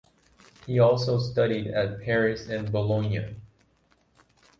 [0.65, 3.35] He also studied at Paris and Bologna.